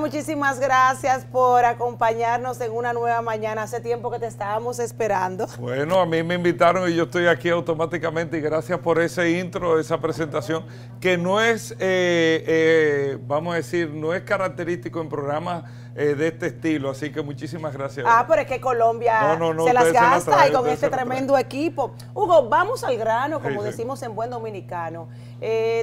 [0.00, 3.64] Muchísimas gracias por acompañarnos en una nueva mañana.
[3.64, 5.46] Hace tiempo que te estábamos esperando.
[5.58, 9.78] Bueno, a mí me invitaron y yo estoy aquí automáticamente y gracias por ese intro,
[9.80, 10.64] esa presentación,
[11.00, 15.64] que no es, eh, eh, vamos a decir, no es característico en programas
[15.96, 18.06] eh, de este estilo, así que muchísimas gracias.
[18.08, 19.36] Ah, pero es que Colombia
[19.66, 21.92] se las gasta y con este tremendo equipo.
[22.14, 25.08] Hugo, vamos al grano, como decimos en buen dominicano.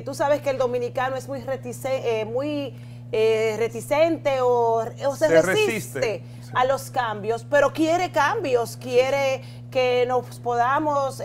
[0.06, 2.26] Tú sabes que el dominicano es muy, reticente,
[3.12, 6.24] eh, reticente o, se, resiste,
[6.54, 9.42] a los cambios, pero quiere cambios, quiere
[9.72, 11.22] que nos podamos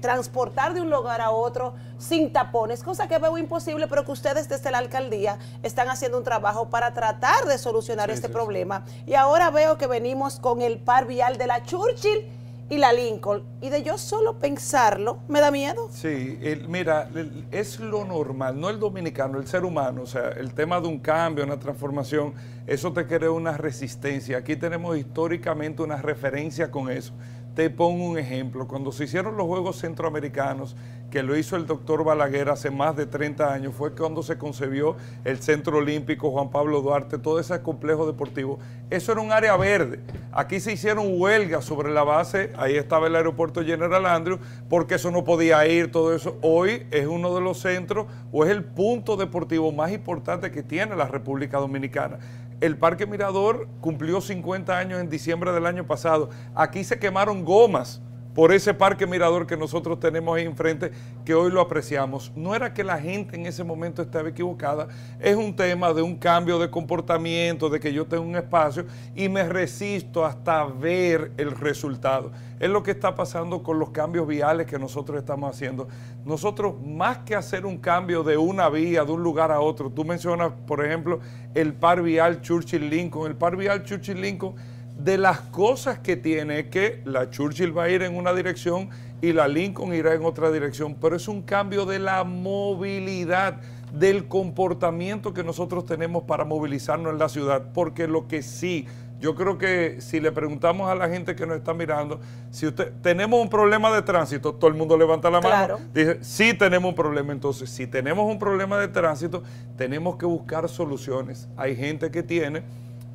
[0.00, 4.48] transportar de un lugar a otro sin tapones, cosa que veo imposible, pero que ustedes
[4.48, 8.84] desde la alcaldía están haciendo un trabajo para tratar de solucionar este problema.
[9.06, 12.35] Y ahora veo que venimos con el par vial de la Churchill
[12.68, 13.44] y la Lincoln.
[13.60, 15.88] Y de yo solo pensarlo, me da miedo.
[15.92, 16.38] Sí,
[16.68, 17.08] mira,
[17.50, 20.02] es lo normal, no el dominicano, el ser humano.
[20.02, 22.34] O sea, el tema de un cambio, una transformación,
[22.66, 24.38] eso te crea una resistencia.
[24.38, 27.12] Aquí tenemos históricamente una referencia con eso.
[27.56, 28.68] Te pongo un ejemplo.
[28.68, 30.76] Cuando se hicieron los Juegos Centroamericanos,
[31.10, 34.94] que lo hizo el doctor Balaguer hace más de 30 años, fue cuando se concebió
[35.24, 38.58] el Centro Olímpico Juan Pablo Duarte, todo ese complejo deportivo.
[38.90, 40.00] Eso era un área verde.
[40.32, 45.10] Aquí se hicieron huelgas sobre la base, ahí estaba el aeropuerto General Andrew, porque eso
[45.10, 46.36] no podía ir, todo eso.
[46.42, 50.94] Hoy es uno de los centros o es el punto deportivo más importante que tiene
[50.94, 52.18] la República Dominicana.
[52.60, 56.30] El Parque Mirador cumplió 50 años en diciembre del año pasado.
[56.54, 58.00] Aquí se quemaron gomas
[58.36, 60.92] por ese parque mirador que nosotros tenemos ahí enfrente,
[61.24, 62.30] que hoy lo apreciamos.
[62.36, 64.88] No era que la gente en ese momento estaba equivocada,
[65.18, 68.84] es un tema de un cambio de comportamiento, de que yo tengo un espacio
[69.14, 72.30] y me resisto hasta ver el resultado.
[72.60, 75.88] Es lo que está pasando con los cambios viales que nosotros estamos haciendo.
[76.26, 80.04] Nosotros, más que hacer un cambio de una vía, de un lugar a otro, tú
[80.04, 81.20] mencionas, por ejemplo,
[81.54, 83.30] el par vial Churchill-Lincoln.
[83.30, 88.02] El par vial Churchill-Lincoln de las cosas que tiene que la Churchill va a ir
[88.02, 88.88] en una dirección
[89.20, 93.60] y la Lincoln irá en otra dirección, pero es un cambio de la movilidad,
[93.92, 98.86] del comportamiento que nosotros tenemos para movilizarnos en la ciudad, porque lo que sí,
[99.20, 102.92] yo creo que si le preguntamos a la gente que nos está mirando, si usted
[103.00, 106.94] tenemos un problema de tránsito, todo el mundo levanta la mano, dice, sí tenemos un
[106.94, 109.42] problema, entonces si tenemos un problema de tránsito,
[109.76, 111.48] tenemos que buscar soluciones.
[111.56, 112.64] Hay gente que tiene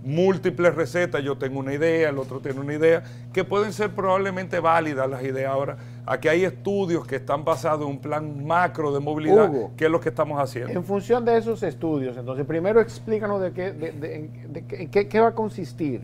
[0.03, 3.03] múltiples recetas, yo tengo una idea, el otro tiene una idea,
[3.33, 5.51] que pueden ser probablemente válidas las ideas.
[5.51, 9.91] Ahora, aquí hay estudios que están basados en un plan macro de movilidad, que es
[9.91, 10.71] lo que estamos haciendo.
[10.71, 16.01] En función de esos estudios, entonces, primero explícanos de qué, de, qué, va a consistir.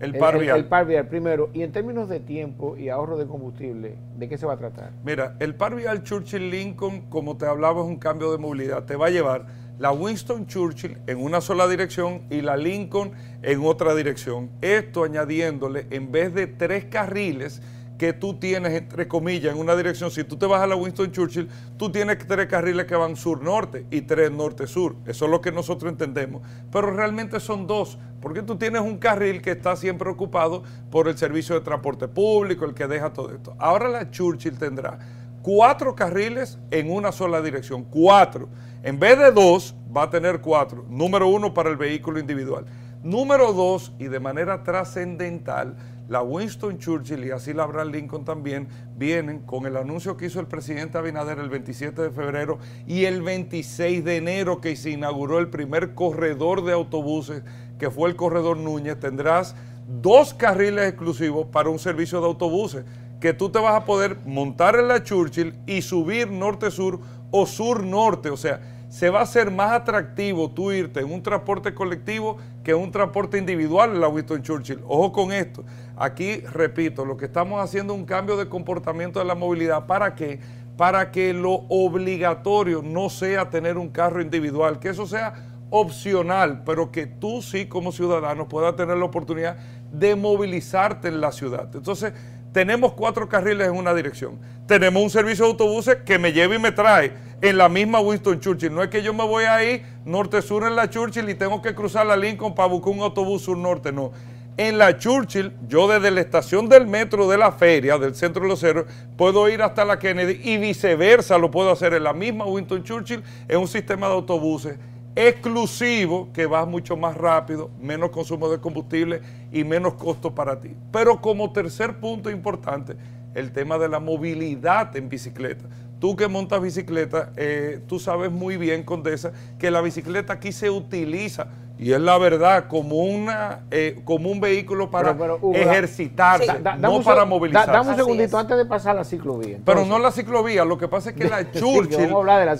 [0.00, 0.58] El par vial.
[0.58, 1.50] El, par vial, primero.
[1.52, 4.92] Y en términos de tiempo y ahorro de combustible, ¿de qué se va a tratar?
[5.04, 8.84] Mira, el par vial Churchill-Lincoln, como te hablaba, es un cambio de movilidad.
[8.84, 9.46] Te va a llevar
[9.78, 13.12] la Winston Churchill en una sola dirección y la Lincoln
[13.42, 14.50] en otra dirección.
[14.60, 17.62] Esto añadiéndole, en vez de tres carriles
[17.96, 21.10] que tú tienes, entre comillas, en una dirección, si tú te vas a la Winston
[21.10, 24.94] Churchill, tú tienes tres carriles que van sur-norte y tres norte-sur.
[25.04, 26.42] Eso es lo que nosotros entendemos.
[26.70, 31.18] Pero realmente son dos, porque tú tienes un carril que está siempre ocupado por el
[31.18, 33.56] servicio de transporte público, el que deja todo esto.
[33.58, 34.98] Ahora la Churchill tendrá
[35.48, 38.50] cuatro carriles en una sola dirección, cuatro.
[38.82, 40.84] En vez de dos, va a tener cuatro.
[40.90, 42.66] Número uno para el vehículo individual.
[43.02, 45.74] Número dos, y de manera trascendental,
[46.06, 50.38] la Winston Churchill y así la Abraham Lincoln también vienen con el anuncio que hizo
[50.38, 55.38] el presidente Abinader el 27 de febrero y el 26 de enero que se inauguró
[55.38, 57.42] el primer corredor de autobuses,
[57.78, 59.00] que fue el corredor Núñez.
[59.00, 59.56] Tendrás
[60.02, 62.84] dos carriles exclusivos para un servicio de autobuses
[63.20, 68.30] que tú te vas a poder montar en la Churchill y subir norte-sur o sur-norte.
[68.30, 72.74] O sea, se va a hacer más atractivo tú irte en un transporte colectivo que
[72.74, 74.80] un transporte individual en la Winston Churchill.
[74.86, 75.64] Ojo con esto.
[75.96, 79.86] Aquí, repito, lo que estamos haciendo es un cambio de comportamiento de la movilidad.
[79.86, 80.40] ¿Para qué?
[80.76, 85.34] Para que lo obligatorio no sea tener un carro individual, que eso sea
[85.70, 89.58] opcional, pero que tú sí como ciudadano puedas tener la oportunidad
[89.92, 91.68] de movilizarte en la ciudad.
[91.74, 92.14] Entonces,
[92.52, 94.38] tenemos cuatro carriles en una dirección.
[94.66, 98.40] Tenemos un servicio de autobuses que me lleva y me trae en la misma Winston
[98.40, 98.74] Churchill.
[98.74, 102.06] No es que yo me voy ahí norte-sur en la Churchill y tengo que cruzar
[102.06, 103.92] la Lincoln para buscar un autobús sur-norte.
[103.92, 104.12] No.
[104.56, 108.48] En la Churchill, yo desde la estación del metro de la feria, del centro de
[108.48, 108.86] los cerros,
[109.16, 113.22] puedo ir hasta la Kennedy y viceversa lo puedo hacer en la misma Winston Churchill
[113.46, 114.76] en un sistema de autobuses
[115.18, 119.20] exclusivo que va mucho más rápido, menos consumo de combustible
[119.52, 120.76] y menos costo para ti.
[120.92, 122.94] Pero como tercer punto importante,
[123.34, 125.64] el tema de la movilidad en bicicleta.
[125.98, 130.70] tú que montas bicicleta, eh, tú sabes muy bien, Condesa, que la bicicleta aquí se
[130.70, 131.48] utiliza
[131.78, 135.16] y es la verdad, como una eh, como un vehículo para
[135.54, 137.70] ejercitarse, no para movilizarse.
[137.70, 139.58] dame un segundito antes de pasar a la ciclovía.
[139.64, 142.10] pero no la ciclovía, lo que pasa es que la Churchill.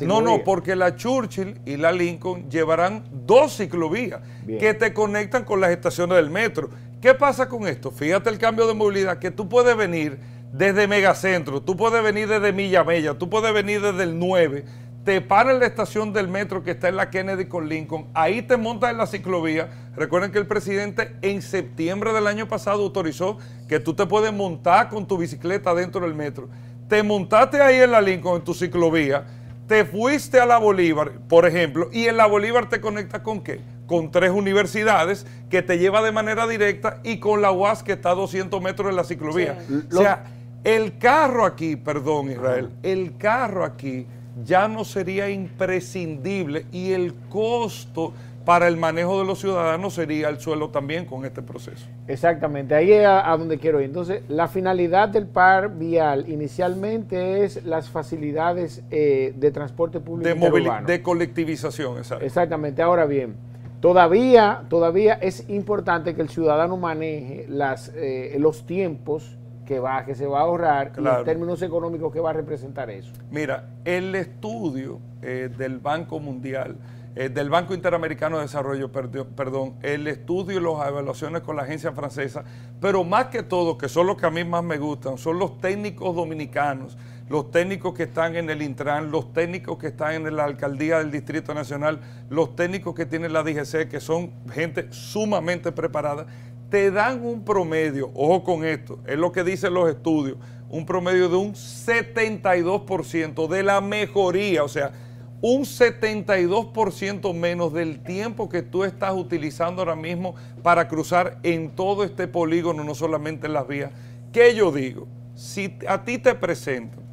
[0.07, 5.61] no, no, porque la Churchill y la Lincoln llevarán dos ciclovías que te conectan con
[5.61, 6.71] las estaciones del metro.
[7.01, 7.91] ¿Qué pasa con esto?
[7.91, 10.19] Fíjate el cambio de movilidad, que tú puedes venir
[10.53, 14.65] desde Megacentro, tú puedes venir desde Milla Mella, tú puedes venir desde el 9
[15.09, 18.43] te para en la estación del metro que está en la Kennedy con Lincoln, ahí
[18.43, 19.71] te montas en la ciclovía.
[19.97, 23.39] Recuerden que el presidente en septiembre del año pasado autorizó
[23.71, 26.51] que tú te puedes montar con tu bicicleta dentro del metro.
[26.91, 29.25] Te montaste ahí en la Lincoln, en tu ciclovía,
[29.67, 33.63] te fuiste a la Bolívar, por ejemplo, y en la Bolívar te conectas con qué?
[33.87, 38.11] Con tres universidades que te lleva de manera directa y con la UAS que está
[38.11, 39.59] a 200 metros en la ciclovía.
[39.91, 40.25] O sea,
[40.65, 44.07] el carro aquí, perdón Israel, el carro aquí
[44.45, 48.13] ya no sería imprescindible y el costo
[48.45, 51.87] para el manejo de los ciudadanos sería el suelo también con este proceso.
[52.07, 53.87] Exactamente, ahí es a, donde quiero ir.
[53.87, 60.83] Entonces, la finalidad del par vial inicialmente es las facilidades eh, de transporte público de,
[60.87, 62.25] de colectivización, exacto.
[62.25, 63.37] Exactamente, ahora bien,
[63.81, 69.37] todavía, todavía es importante que el ciudadano maneje las, eh, los tiempos
[69.69, 72.89] que, va, que se va a ahorrar y en términos económicos que va a representar
[72.89, 73.13] eso.
[73.31, 76.79] Mira, el estudio eh, del Banco Mundial,
[77.15, 81.93] eh, del Banco Interamericano de Desarrollo, perdón, el estudio y las evaluaciones con la agencia
[81.93, 82.45] francesa,
[82.81, 85.61] pero más que todo, que son los que a mí más me gustan, son los
[85.61, 86.97] técnicos dominicanos,
[87.29, 91.11] los técnicos que están en el Intran, los técnicos que están en la alcaldía del
[91.11, 92.01] Distrito Nacional,
[92.31, 96.27] los técnicos que tiene la DGC, que son gente sumamente preparada
[96.71, 100.37] te dan un promedio, ojo con esto, es lo que dicen los estudios,
[100.69, 104.93] un promedio de un 72% de la mejoría, o sea,
[105.41, 112.05] un 72% menos del tiempo que tú estás utilizando ahora mismo para cruzar en todo
[112.05, 113.93] este polígono, no solamente en las vías.
[114.33, 115.07] ¿Qué yo digo?
[115.35, 117.05] Si a ti te presentan,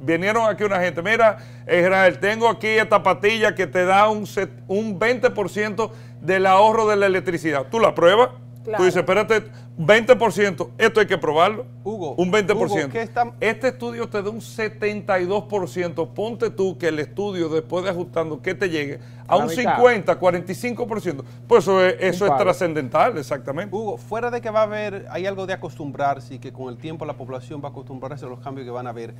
[0.00, 4.24] vinieron aquí una gente, mira, Israel, tengo aquí esta patilla que te da un,
[4.68, 7.66] un 20% del ahorro de la electricidad.
[7.70, 8.30] ¿Tú la pruebas?
[8.76, 9.44] Tú dices, espérate,
[9.78, 11.66] 20%, esto hay que probarlo.
[11.84, 13.34] Hugo, un 20%.
[13.40, 16.08] Este estudio te da un 72%.
[16.14, 21.24] Ponte tú que el estudio, después de ajustando, que te llegue a un 50, 45%.
[21.46, 23.74] Pues eso es, eso es trascendental, exactamente.
[23.74, 26.78] Hugo, fuera de que va a haber, hay algo de acostumbrarse y que con el
[26.78, 29.14] tiempo la población va a acostumbrarse a los cambios que van a haber.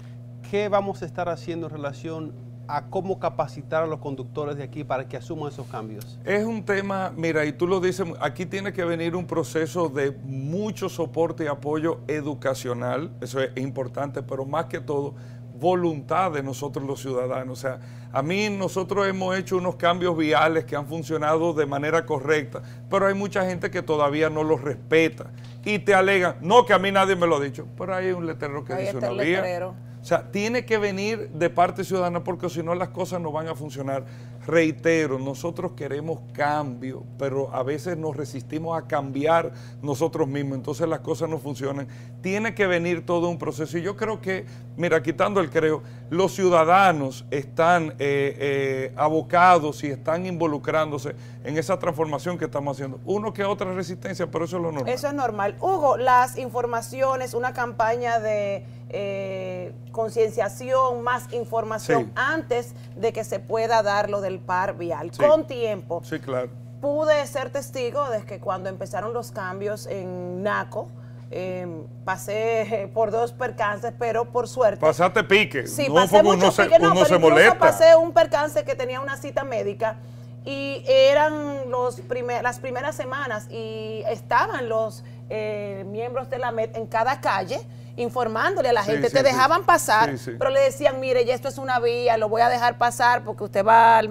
[0.51, 2.33] ¿Qué vamos a estar haciendo en relación
[2.69, 6.19] a cómo capacitar a los conductores de aquí para que asuman esos cambios?
[6.25, 10.13] Es un tema, mira, y tú lo dices, aquí tiene que venir un proceso de
[10.25, 15.15] mucho soporte y apoyo educacional, eso es importante, pero más que todo,
[15.59, 17.59] voluntad de nosotros los ciudadanos.
[17.59, 17.81] O sea,
[18.13, 23.07] a mí nosotros hemos hecho unos cambios viales que han funcionado de manera correcta, pero
[23.07, 25.31] hay mucha gente que todavía no los respeta
[25.65, 28.27] y te alegan, no, que a mí nadie me lo ha dicho, pero hay un
[28.27, 29.73] letrero que dice una vía.
[30.07, 33.49] O sea, tiene que venir de parte ciudadana porque si no las cosas no van
[33.49, 34.05] a funcionar.
[34.47, 41.01] Reitero, nosotros queremos cambio, pero a veces nos resistimos a cambiar nosotros mismos, entonces las
[41.01, 41.89] cosas no funcionan.
[42.21, 46.37] Tiene que venir todo un proceso y yo creo que, mira, quitando el creo, los
[46.37, 53.01] ciudadanos están eh, eh, abocados y están involucrándose en esa transformación que estamos haciendo.
[53.07, 54.93] Uno que otra resistencia, pero eso es lo normal.
[54.93, 55.57] Eso es normal.
[55.61, 63.83] Hugo, las informaciones, una campaña de eh, concienciación, más información antes de que se pueda
[63.83, 66.03] dar lo del par vial, con tiempo.
[66.05, 66.51] Sí, claro.
[66.83, 70.89] Pude ser testigo de que cuando empezaron los cambios en NACO,
[71.31, 74.83] em, pasé por dos percances, pero por suerte.
[74.83, 75.67] Pasaste pique.
[75.67, 77.59] Sí, pasé mucho pique, no, pero molesta.
[77.59, 79.97] pasé un percance que tenía una cita médica
[80.45, 82.03] y eran los
[82.43, 87.59] las primeras semanas y estaban los eh, miembros de la MED en cada calle
[87.97, 89.11] informándole a la gente.
[89.11, 92.49] Te dejaban pasar, pero le decían, mire, ya esto es una vía, lo voy a
[92.49, 94.11] dejar pasar porque usted va al...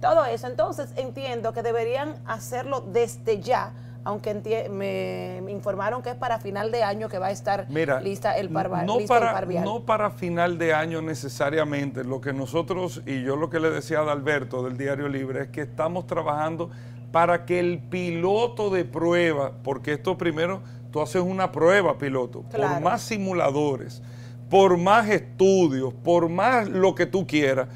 [0.00, 0.46] Todo eso.
[0.46, 3.72] Entonces entiendo que deberían hacerlo desde ya
[4.08, 7.66] aunque me, informaron que es para final de año que va a estar
[8.02, 12.04] lista el par no para, No para final de año necesariamente.
[12.04, 15.48] Lo que nosotros, y yo lo que le decía a Alberto del Diario Libre, es
[15.48, 16.70] que estamos trabajando
[17.12, 22.80] para que el piloto de prueba, porque esto primero tú haces una prueba piloto, por
[22.80, 24.02] más simuladores,
[24.48, 27.68] por más estudios, por más lo que tú quieras,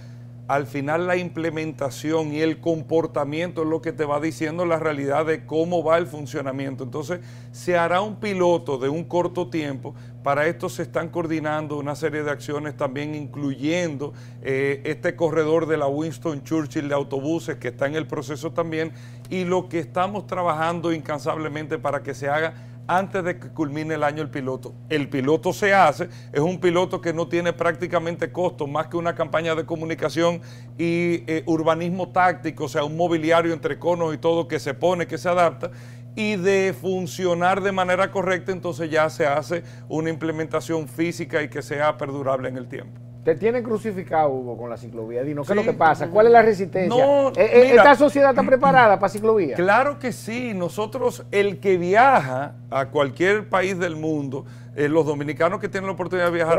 [0.49, 5.25] al final la implementación y el comportamiento es lo que te va diciendo la realidad
[5.25, 6.85] de cómo va el funcionamiento.
[6.85, 7.21] Entonces,
[7.53, 9.95] se hará un piloto de un corto tiempo.
[10.23, 15.79] Para esto se están coordinando una serie de acciones también incluyendo eh, este corredor de
[15.79, 18.93] la Winston Churchill de autobuses que está en el proceso también
[19.31, 22.55] y lo que estamos trabajando incansablemente para que se haga
[22.87, 24.75] antes de que culmine el año el piloto.
[24.89, 29.15] El piloto se hace, es un piloto que no tiene prácticamente costo más que una
[29.15, 30.41] campaña de comunicación
[30.79, 35.07] y eh, urbanismo táctico, o sea, un mobiliario entre conos y todo que se pone,
[35.07, 35.71] que se adapta.
[36.15, 41.63] Y de funcionar de manera correcta, entonces ya se hace una implementación física y que
[41.63, 43.12] sea perdurable en el tiempo.
[43.25, 45.23] Te tienen crucificado, Hugo, con la ciclovía.
[45.23, 46.09] Dinos, ¿qué es lo que pasa?
[46.09, 47.05] ¿Cuál es la resistencia?
[47.05, 49.55] Eh, eh, ¿Esta sociedad está preparada para ciclovía?
[49.55, 50.55] Claro que sí.
[50.55, 55.93] Nosotros, el que viaja a cualquier país del mundo, eh, los dominicanos que tienen la
[55.93, 56.59] oportunidad de viajar,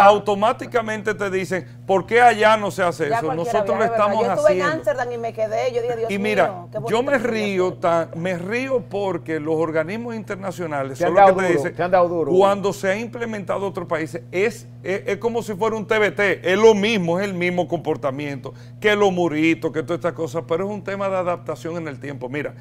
[0.00, 3.34] automáticamente te dicen, ¿por qué allá no se hace eso?
[3.34, 4.34] Nosotros lo estamos haciendo.
[4.34, 7.76] Yo estuve en Amsterdam y me quedé, yo dije, Dios Y mira, yo me río,
[8.16, 11.74] me río porque los organismos internacionales son los que te dicen,
[12.26, 16.74] cuando se ha implementado otros países, es, es, como si fuera un TBT, es lo
[16.74, 20.82] mismo, es el mismo comportamiento, que los muritos, que todas estas cosas, pero es un
[20.82, 22.30] tema de adaptación en el tiempo.
[22.30, 22.54] Mira,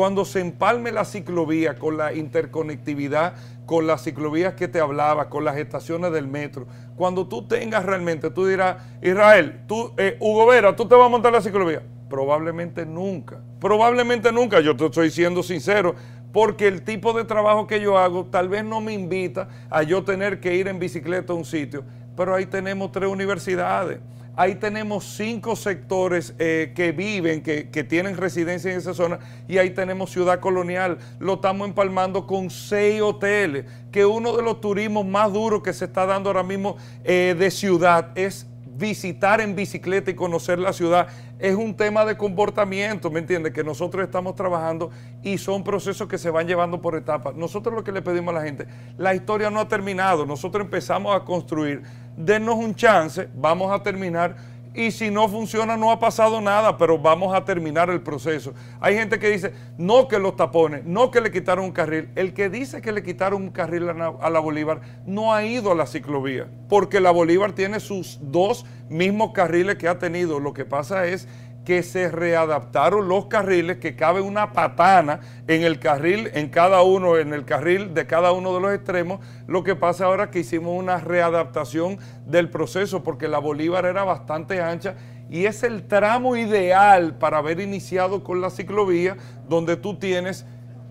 [0.00, 3.34] cuando se empalme la ciclovía con la interconectividad,
[3.66, 6.66] con las ciclovías que te hablaba, con las estaciones del metro,
[6.96, 11.10] cuando tú tengas realmente, tú dirás, Israel, tú, eh, Hugo Vera, ¿tú te vas a
[11.10, 11.82] montar la ciclovía?
[12.08, 15.94] Probablemente nunca, probablemente nunca, yo te estoy siendo sincero,
[16.32, 20.02] porque el tipo de trabajo que yo hago tal vez no me invita a yo
[20.02, 21.84] tener que ir en bicicleta a un sitio,
[22.16, 23.98] pero ahí tenemos tres universidades
[24.36, 29.18] Ahí tenemos cinco sectores eh, que viven, que, tienen residencia en esa zona,
[29.48, 30.98] y ahí tenemos ciudad colonial.
[31.18, 35.86] Lo estamos empalmando con seis hoteles, que uno de los turismos más duros que se
[35.86, 38.46] está dando ahora mismo eh, de ciudad es
[38.80, 41.06] visitar en bicicleta y conocer la ciudad
[41.38, 43.52] es un tema de comportamiento, ¿me entiendes?
[43.52, 44.90] Que nosotros estamos trabajando
[45.22, 47.36] y son procesos que se van llevando por etapas.
[47.36, 51.14] Nosotros lo que le pedimos a la gente, la historia no ha terminado, nosotros empezamos
[51.14, 51.82] a construir,
[52.16, 54.36] denos un chance, vamos a terminar
[54.74, 58.54] y si no funciona no ha pasado nada, pero vamos a terminar el proceso.
[58.80, 62.08] Hay gente que dice, no que los tapones, no que le quitaron un carril.
[62.14, 65.74] El que dice que le quitaron un carril a la Bolívar no ha ido a
[65.74, 70.38] la ciclovía, porque la Bolívar tiene sus dos mismos carriles que ha tenido.
[70.38, 71.26] Lo que pasa es
[71.64, 77.18] que se readaptaron los carriles, que cabe una patana en el carril, en cada uno,
[77.18, 79.20] en el carril de cada uno de los extremos.
[79.46, 84.04] Lo que pasa ahora es que hicimos una readaptación del proceso, porque la Bolívar era
[84.04, 84.94] bastante ancha
[85.28, 89.16] y es el tramo ideal para haber iniciado con la ciclovía,
[89.48, 90.44] donde tú tienes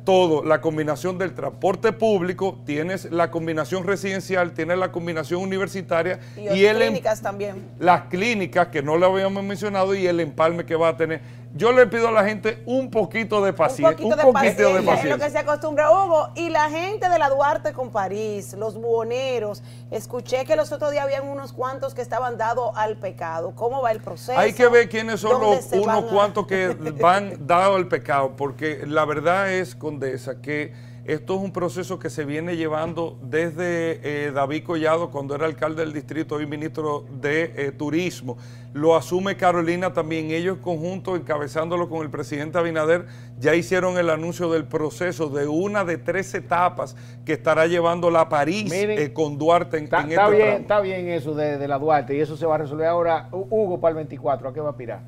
[0.10, 6.46] todo, la combinación del transporte público, tienes la combinación residencial, tienes la combinación universitaria y,
[6.46, 7.68] las em- clínicas también.
[7.78, 11.22] Las clínicas que no le habíamos mencionado y el empalme que va a tener
[11.54, 13.90] yo le pido a la gente un poquito de paciencia.
[14.06, 14.96] Un poquito, de, paciencia.
[14.96, 16.30] Es lo que se acostumbra, Hugo.
[16.36, 21.04] Y la gente de la Duarte con París, los buhoneros, escuché que los otros días
[21.04, 23.54] habían unos cuantos que estaban dados al pecado.
[23.56, 24.38] ¿Cómo va el proceso?
[24.38, 26.68] Hay que ver quiénes son los unos cuantos que
[27.00, 32.12] van dados al pecado, porque la verdad es, Condesa, que esto es un proceso que
[32.12, 37.52] se viene llevando desde eh, David Collado, cuando era alcalde del distrito y ministro de
[37.56, 38.38] eh, Turismo.
[38.74, 40.30] Lo asume Carolina también.
[40.30, 43.08] Ellos conjunto, encabezándolo con el presidente Abinader,
[43.40, 48.30] ya hicieron el anuncio del proceso de una de tres etapas que estará llevando la
[48.30, 52.20] París eh, con Duarte en, está, este bien, Está bien eso de, la Duarte y
[52.22, 53.30] eso se va a resolver ahora.
[53.32, 55.02] Hugo para el 24, ¿a qué va a aspirar?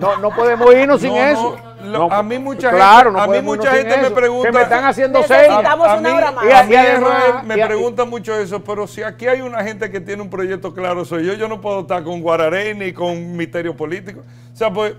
[0.00, 1.56] no, no, podemos irnos sin eso.
[2.10, 4.48] a mí mucha gente, a mí mucha gente me pregunta.
[4.48, 5.48] Que me están haciendo seis.
[5.50, 5.96] A,
[6.64, 6.76] mí,
[7.44, 11.04] me pregunta mucho eso, pero si aquí hay una gente que tiene un proyecto claro,
[11.04, 11.34] soy yo.
[11.34, 14.20] Yo no puedo estar con Guararé ni con misterio político.
[14.52, 14.94] O sea, pues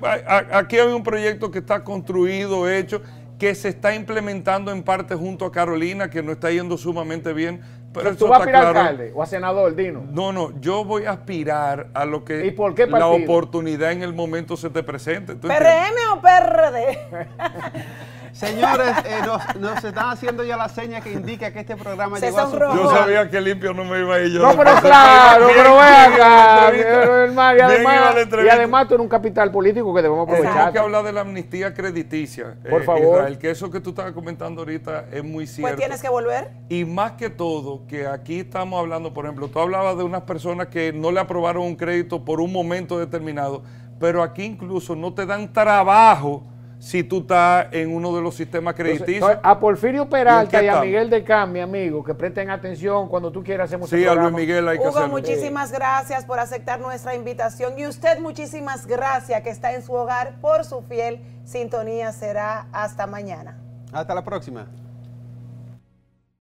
[0.51, 3.01] aquí hay un proyecto que está construido, hecho,
[3.37, 7.61] que se está implementando en parte junto a Carolina, que no está yendo sumamente bien.
[7.93, 10.03] Pero ¿Tú vas a aspirar alcalde o a senador, Dino?
[10.11, 12.53] No, no, yo voy a aspirar a lo que
[12.89, 15.35] la oportunidad en el momento se te presente.
[15.35, 16.99] ¿PRM o PRD?
[18.35, 19.21] Señores, eh,
[19.59, 22.91] nos, están haciendo ya la seña que indica que este programa llegó a su Yo
[22.91, 24.41] sabía que limpio no me iba a ir yo.
[24.41, 26.71] No, pero claro, pero ve acá.
[26.75, 30.51] y, además, y además tú eres un capital político que debemos aprovechar.
[30.51, 32.57] Tenemos que hablar de la amnistía crediticia.
[32.69, 33.25] Por eh, favor.
[33.25, 35.69] El que eso que tú estabas comentando ahorita es muy cierto.
[35.69, 36.51] Pues tienes que volver.
[36.67, 40.67] Y más que todo, que aquí estamos hablando, por ejemplo, tú hablabas de unas personas
[40.67, 43.63] que no le aprobaron un crédito por un momento determinado,
[43.97, 46.43] pero aquí incluso no te dan trabajo
[46.85, 49.39] si tú estás en uno de los sistemas crediticios.
[49.41, 53.43] a Porfirio Peralta y, a Miguel de Cam, mi amigo, que presten atención cuando tú
[53.43, 57.73] quieras hacemos Sí, a Luis Miguel hay que Hugo, muchísimas gracias por aceptar nuestra invitación
[57.79, 62.11] y usted muchísimas gracias que está en su hogar por su fiel sintonía.
[62.11, 63.57] Será hasta mañana.
[63.91, 64.67] Hasta la próxima.